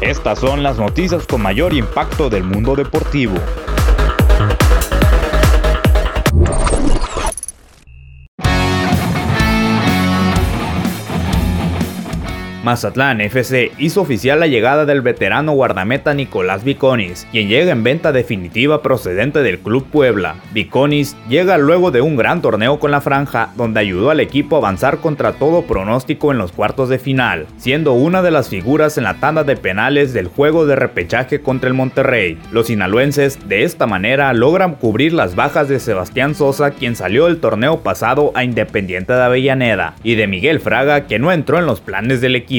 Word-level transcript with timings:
Estas 0.00 0.38
son 0.38 0.62
las 0.62 0.78
noticias 0.78 1.26
con 1.26 1.42
mayor 1.42 1.74
impacto 1.74 2.30
del 2.30 2.44
mundo 2.44 2.76
deportivo. 2.76 3.34
Mazatlán 12.68 13.22
FC 13.22 13.72
hizo 13.78 14.02
oficial 14.02 14.40
la 14.40 14.46
llegada 14.46 14.84
del 14.84 15.00
veterano 15.00 15.52
guardameta 15.52 16.12
Nicolás 16.12 16.64
Viconis, 16.64 17.26
quien 17.32 17.48
llega 17.48 17.72
en 17.72 17.82
venta 17.82 18.12
definitiva 18.12 18.82
procedente 18.82 19.42
del 19.42 19.60
Club 19.60 19.86
Puebla. 19.90 20.34
Viconis 20.52 21.16
llega 21.30 21.56
luego 21.56 21.90
de 21.90 22.02
un 22.02 22.16
gran 22.16 22.42
torneo 22.42 22.78
con 22.78 22.90
la 22.90 23.00
franja, 23.00 23.52
donde 23.56 23.80
ayudó 23.80 24.10
al 24.10 24.20
equipo 24.20 24.56
a 24.56 24.58
avanzar 24.58 24.98
contra 24.98 25.32
todo 25.32 25.62
pronóstico 25.62 26.30
en 26.30 26.36
los 26.36 26.52
cuartos 26.52 26.90
de 26.90 26.98
final, 26.98 27.46
siendo 27.56 27.94
una 27.94 28.20
de 28.20 28.32
las 28.32 28.50
figuras 28.50 28.98
en 28.98 29.04
la 29.04 29.14
tanda 29.14 29.44
de 29.44 29.56
penales 29.56 30.12
del 30.12 30.26
juego 30.28 30.66
de 30.66 30.76
repechaje 30.76 31.40
contra 31.40 31.68
el 31.68 31.74
Monterrey. 31.74 32.36
Los 32.52 32.66
sinaloenses 32.66 33.48
de 33.48 33.62
esta 33.64 33.86
manera 33.86 34.30
logran 34.34 34.74
cubrir 34.74 35.14
las 35.14 35.34
bajas 35.34 35.70
de 35.70 35.80
Sebastián 35.80 36.34
Sosa, 36.34 36.72
quien 36.72 36.96
salió 36.96 37.28
del 37.28 37.40
torneo 37.40 37.80
pasado 37.80 38.30
a 38.34 38.44
Independiente 38.44 39.14
de 39.14 39.22
Avellaneda, 39.22 39.94
y 40.02 40.16
de 40.16 40.26
Miguel 40.26 40.60
Fraga, 40.60 41.06
que 41.06 41.18
no 41.18 41.32
entró 41.32 41.58
en 41.58 41.64
los 41.64 41.80
planes 41.80 42.20
del 42.20 42.36
equipo. 42.36 42.57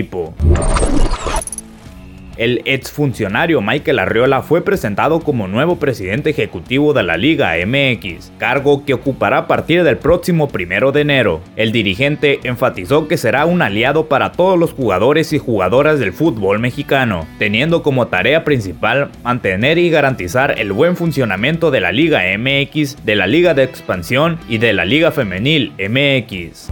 El 2.39 2.61
exfuncionario 2.63 3.59
Michael 3.59 3.99
Arriola 3.99 4.41
fue 4.41 4.61
presentado 4.61 5.19
como 5.19 5.49
nuevo 5.49 5.75
presidente 5.75 6.29
ejecutivo 6.29 6.93
de 6.93 7.03
la 7.03 7.17
Liga 7.17 7.55
MX, 7.65 8.31
cargo 8.37 8.85
que 8.85 8.93
ocupará 8.93 9.39
a 9.39 9.47
partir 9.47 9.83
del 9.83 9.97
próximo 9.97 10.47
primero 10.47 10.93
de 10.93 11.01
enero. 11.01 11.41
El 11.57 11.73
dirigente 11.73 12.39
enfatizó 12.43 13.09
que 13.09 13.17
será 13.17 13.45
un 13.45 13.61
aliado 13.61 14.07
para 14.07 14.31
todos 14.31 14.57
los 14.57 14.71
jugadores 14.71 15.33
y 15.33 15.37
jugadoras 15.37 15.99
del 15.99 16.13
fútbol 16.13 16.59
mexicano, 16.59 17.27
teniendo 17.39 17.83
como 17.83 18.07
tarea 18.07 18.45
principal 18.45 19.09
mantener 19.21 19.77
y 19.77 19.89
garantizar 19.89 20.57
el 20.59 20.71
buen 20.71 20.95
funcionamiento 20.95 21.71
de 21.71 21.81
la 21.81 21.91
Liga 21.91 22.21
MX, 22.37 23.03
de 23.03 23.15
la 23.17 23.27
Liga 23.27 23.53
de 23.53 23.63
Expansión 23.63 24.39
y 24.47 24.59
de 24.59 24.71
la 24.71 24.85
Liga 24.85 25.11
Femenil 25.11 25.73
MX. 25.77 26.69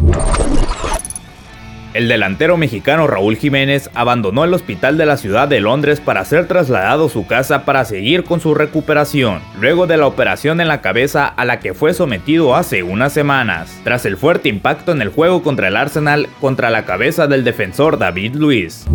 El 1.98 2.10
delantero 2.10 2.58
mexicano 2.58 3.08
Raúl 3.08 3.38
Jiménez 3.38 3.90
abandonó 3.96 4.44
el 4.44 4.54
hospital 4.54 5.00
de 5.00 5.08
la 5.08 5.18
ciudad 5.18 5.48
de 5.48 5.62
Londres 5.62 6.00
para 6.00 6.24
ser 6.26 6.48
trasladado 6.48 7.08
a 7.08 7.10
su 7.10 7.26
casa 7.26 7.66
para 7.66 7.86
seguir 7.86 8.24
con 8.24 8.40
su 8.40 8.54
recuperación, 8.54 9.42
luego 9.60 9.88
de 9.88 9.98
la 9.98 10.06
operación 10.06 10.62
en 10.62 10.68
la 10.68 10.82
cabeza 10.82 11.26
a 11.26 11.44
la 11.44 11.60
que 11.60 11.74
fue 11.74 11.96
sometido 11.96 12.56
hace 12.56 12.84
unas 12.84 13.14
semanas, 13.14 13.82
tras 13.84 14.06
el 14.06 14.16
fuerte 14.16 14.48
impacto 14.48 14.92
en 14.92 15.02
el 15.02 15.10
juego 15.10 15.42
contra 15.42 15.70
el 15.70 15.76
Arsenal 15.76 16.30
contra 16.40 16.70
la 16.70 16.86
cabeza 16.86 17.26
del 17.26 17.44
defensor 17.44 17.98
David 17.98 18.36
Luiz 18.36 18.86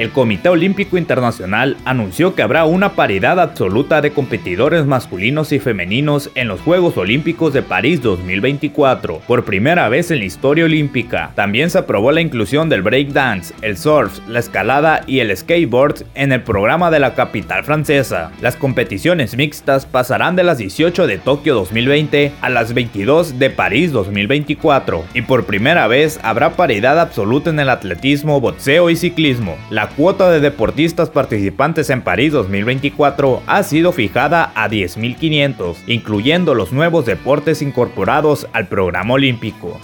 el 0.00 0.12
Comité 0.12 0.48
Olímpico 0.48 0.96
Internacional 0.96 1.76
anunció 1.84 2.34
que 2.34 2.40
habrá 2.40 2.64
una 2.64 2.94
paridad 2.94 3.38
absoluta 3.38 4.00
de 4.00 4.12
competidores 4.12 4.86
masculinos 4.86 5.52
y 5.52 5.58
femeninos 5.58 6.30
en 6.36 6.48
los 6.48 6.62
Juegos 6.62 6.96
Olímpicos 6.96 7.52
de 7.52 7.60
París 7.60 8.00
2024, 8.00 9.20
por 9.26 9.44
primera 9.44 9.90
vez 9.90 10.10
en 10.10 10.20
la 10.20 10.24
historia 10.24 10.64
olímpica. 10.64 11.32
También 11.34 11.68
se 11.68 11.76
aprobó 11.76 12.12
la 12.12 12.22
inclusión 12.22 12.70
del 12.70 12.80
breakdance, 12.80 13.52
el 13.60 13.76
surf, 13.76 14.26
la 14.26 14.38
escalada 14.38 15.02
y 15.06 15.18
el 15.18 15.36
skateboard 15.36 16.06
en 16.14 16.32
el 16.32 16.44
programa 16.44 16.90
de 16.90 17.00
la 17.00 17.14
capital 17.14 17.62
francesa. 17.64 18.32
Las 18.40 18.56
competiciones 18.56 19.36
mixtas 19.36 19.84
pasarán 19.84 20.34
de 20.34 20.44
las 20.44 20.56
18 20.56 21.06
de 21.06 21.18
Tokio 21.18 21.54
2020 21.56 22.32
a 22.40 22.48
las 22.48 22.72
22 22.72 23.38
de 23.38 23.50
París 23.50 23.92
2024, 23.92 25.04
y 25.12 25.20
por 25.20 25.44
primera 25.44 25.88
vez 25.88 26.18
habrá 26.22 26.56
paridad 26.56 26.98
absoluta 26.98 27.50
en 27.50 27.60
el 27.60 27.68
atletismo, 27.68 28.40
boxeo 28.40 28.88
y 28.88 28.96
ciclismo. 28.96 29.58
La 29.68 29.89
cuota 29.90 30.30
de 30.30 30.40
deportistas 30.40 31.10
participantes 31.10 31.90
en 31.90 32.02
París 32.02 32.32
2024 32.32 33.42
ha 33.46 33.62
sido 33.62 33.92
fijada 33.92 34.52
a 34.54 34.68
10.500, 34.68 35.76
incluyendo 35.86 36.54
los 36.54 36.72
nuevos 36.72 37.06
deportes 37.06 37.62
incorporados 37.62 38.46
al 38.52 38.68
programa 38.68 39.14
olímpico. 39.14 39.78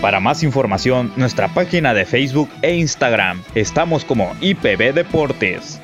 Para 0.00 0.18
más 0.18 0.42
información, 0.42 1.12
nuestra 1.16 1.48
página 1.48 1.92
de 1.92 2.06
Facebook 2.06 2.48
e 2.62 2.74
Instagram. 2.74 3.42
Estamos 3.54 4.04
como 4.04 4.34
IPB 4.40 4.94
Deportes. 4.94 5.80